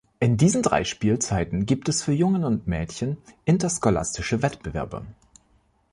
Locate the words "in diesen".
0.19-0.63